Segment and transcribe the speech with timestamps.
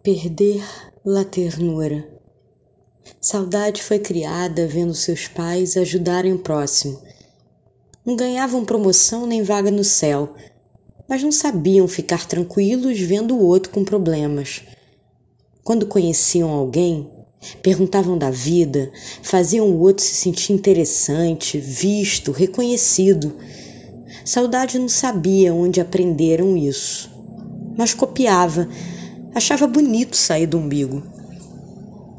[0.00, 0.64] Perder
[1.04, 2.08] la ternura.
[3.20, 7.02] Saudade foi criada vendo seus pais ajudarem o próximo.
[8.06, 10.34] Não ganhavam promoção nem vaga no céu,
[11.08, 14.62] mas não sabiam ficar tranquilos vendo o outro com problemas.
[15.64, 17.10] Quando conheciam alguém,
[17.60, 23.34] perguntavam da vida, faziam o outro se sentir interessante, visto, reconhecido.
[24.24, 27.10] Saudade não sabia onde aprenderam isso,
[27.76, 28.68] mas copiava
[29.38, 31.00] Achava bonito sair do umbigo.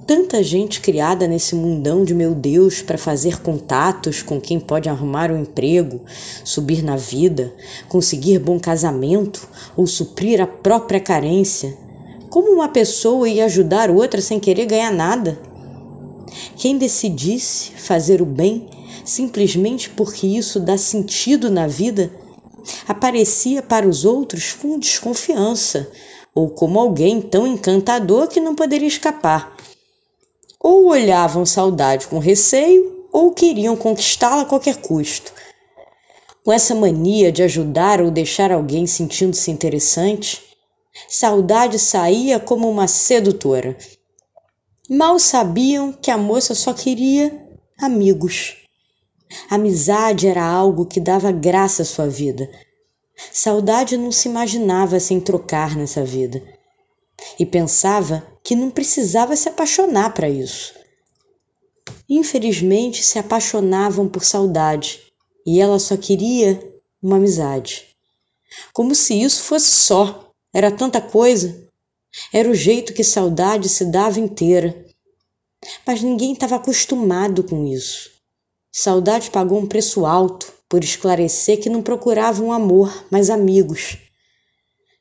[0.07, 5.29] Tanta gente criada nesse mundão de meu Deus para fazer contatos com quem pode arrumar
[5.29, 5.99] um emprego,
[6.45, 7.53] subir na vida,
[7.89, 11.77] conseguir bom casamento ou suprir a própria carência.
[12.29, 15.37] Como uma pessoa ia ajudar outra sem querer ganhar nada?
[16.55, 18.69] Quem decidisse fazer o bem
[19.03, 22.09] simplesmente porque isso dá sentido na vida,
[22.87, 25.91] aparecia para os outros com desconfiança,
[26.33, 29.55] ou como alguém tão encantador que não poderia escapar.
[30.59, 35.33] Ou olhavam saudade com receio, ou queriam conquistá-la a qualquer custo.
[36.43, 40.41] Com essa mania de ajudar ou deixar alguém sentindo-se interessante,
[41.07, 43.77] saudade saía como uma sedutora.
[44.89, 48.57] Mal sabiam que a moça só queria amigos.
[49.49, 52.49] Amizade era algo que dava graça à sua vida
[53.31, 56.41] Saudade não se imaginava sem trocar nessa vida
[57.37, 60.73] e pensava que não precisava se apaixonar para isso.
[62.09, 65.01] Infelizmente, se apaixonavam por saudade
[65.45, 66.59] e ela só queria
[67.01, 67.87] uma amizade.
[68.73, 71.67] Como se isso fosse só, era tanta coisa.
[72.33, 74.85] Era o jeito que saudade se dava inteira.
[75.85, 78.09] Mas ninguém estava acostumado com isso.
[78.71, 83.97] Saudade pagou um preço alto por esclarecer que não procuravam amor, mas amigos.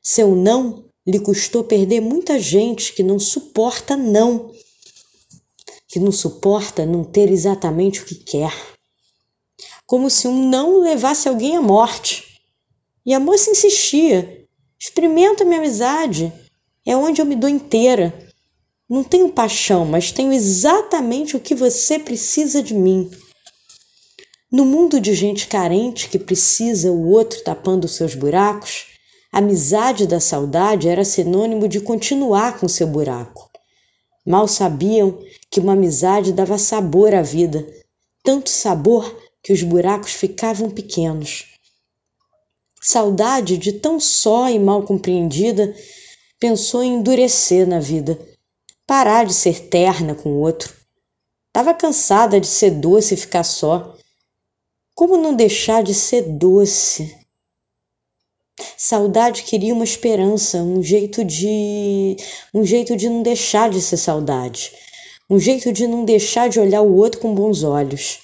[0.01, 4.51] Seu não lhe custou perder muita gente que não suporta não,
[5.87, 8.53] que não suporta não ter exatamente o que quer.
[9.85, 12.41] Como se um não levasse alguém à morte.
[13.05, 14.47] E a moça insistia:
[14.79, 16.33] experimenta minha amizade,
[16.85, 18.27] é onde eu me dou inteira.
[18.87, 23.09] Não tenho paixão, mas tenho exatamente o que você precisa de mim.
[24.51, 28.87] No mundo de gente carente que precisa o outro tapando seus buracos,
[29.31, 33.47] a amizade da saudade era sinônimo de continuar com seu buraco.
[34.25, 35.19] Mal sabiam
[35.51, 37.63] que uma amizade dava sabor à vida,
[38.23, 41.45] tanto sabor que os buracos ficavam pequenos.
[42.81, 45.75] Saudade, de tão só e mal compreendida,
[46.39, 48.19] pensou em endurecer na vida,
[48.87, 50.73] parar de ser terna com o outro.
[51.49, 53.95] Estava cansada de ser doce e ficar só
[54.99, 57.15] como não deixar de ser doce?
[58.77, 62.17] Saudade queria uma esperança, um jeito de
[62.53, 64.73] um jeito de não deixar de ser saudade,
[65.29, 68.19] um jeito de não deixar de olhar o outro com bons olhos.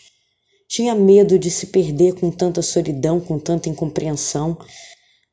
[0.68, 4.58] Tinha medo de se perder com tanta solidão, com tanta incompreensão.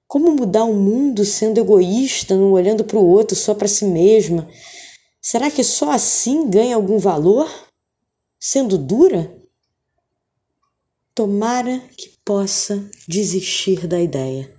[0.06, 4.48] Como mudar o mundo sendo egoísta, não olhando para o outro só para si mesma?
[5.20, 7.50] Será que só assim ganha algum valor?
[8.38, 9.41] Sendo dura?
[11.14, 14.50] Tomara que possa desistir da ideia.